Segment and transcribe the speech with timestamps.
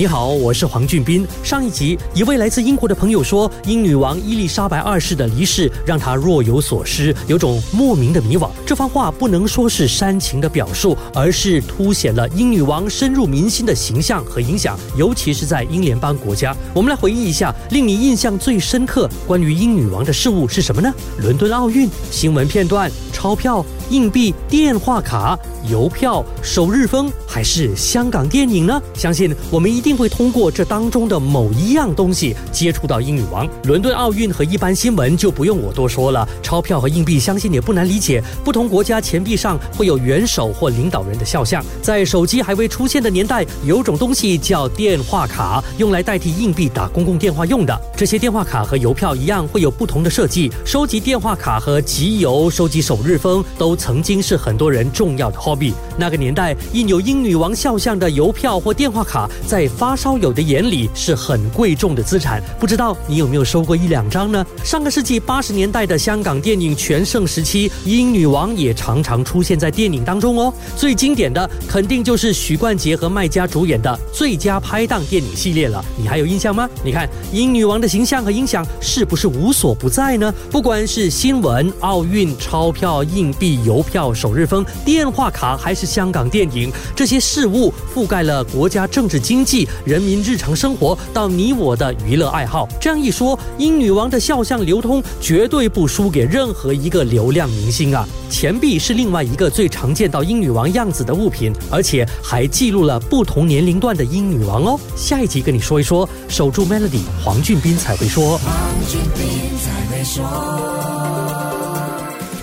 [0.00, 1.26] 你好，我是黄俊斌。
[1.44, 8.48] 上一集，一位来自英国的朋友说，英女王伊丽莎白二世的离世让他若有所思，有种莫名的迷惘。
[8.64, 16.56] 这番话不能说是煽情的表述，而是凸显了英女王深入民心的形象和影响，尤其是在英联邦国家。
[16.72, 20.90] 我们来回忆一下，令你印象最深刻关于英女王的事物是什么呢？
[21.18, 25.38] 伦敦奥运新闻片段、钞票、硬币、电话卡。
[25.68, 28.80] 邮票、首日封还是香港电影呢？
[28.94, 33.48] 相信我们一定定会通过这当中的某一样东西接触到英女王。
[33.64, 36.28] 伦敦奥运和一般新闻就不用我多说了。
[36.40, 38.22] 钞票和硬币，相信也不难理解。
[38.44, 41.60] 不同国家钱币上会有元首或领导人的肖像。
[41.82, 47.76] 在手机还未出现的年代，有种东西叫电话卡，用来代替硬币打公共电话用的。
[47.96, 50.52] 这些电话卡和邮票一样，会有不同的设计。
[50.64, 55.72] 收集电话卡和集邮、收集首日封，都曾经是很多人重要的 hobby。
[55.98, 62.42] 那个年代，印有英女王肖像的邮票或电话卡，在发烧友的眼里是很贵重的资产。
[62.58, 64.44] 不知道你有没有收过一两张呢？
[64.62, 70.52] 上个世纪八十年代的香港电影全盛时期，英女王也常常出现在电影当中哦。
[70.76, 75.82] 最经典的肯定就是许冠杰和麦嘉主演的《最佳拍档》电影系列了。
[75.96, 76.68] 你还有印象吗？
[76.84, 80.30] 你看英女王的形象和影响是不是无所不在呢？
[80.50, 85.30] 不管是新闻、奥运、钞票、硬币、邮票、首日封、电话。
[85.30, 92.68] 卡还是香港电影，这些事物覆盖了国家政治经济、人民日常生活到你我的娱乐爱好。
[92.80, 98.06] 这样一说，英女王的肖像流通绝对不输给任何一个流量明星啊！
[98.28, 104.78] 钱币是另外一个最常见到英女王样子的物品，而且还记录了不同年龄段的英女王哦。
[104.96, 108.38] 下一集跟你说一说，守住 Melody，黄俊斌才会说。
[108.38, 108.54] 黄
[108.88, 111.49] 俊斌才没说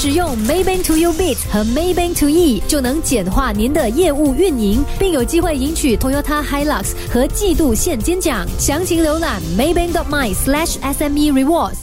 [0.00, 8.46] 使用 Maybank To You Bit 和 Maybank To E 就能简化您的业务运营，并有机会赢取 Toyota Hilux 和季度现金奖。
[8.60, 11.78] 详情浏览 Maybank My SLASH SME Rewards。